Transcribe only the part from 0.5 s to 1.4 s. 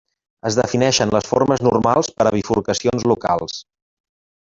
defineixen les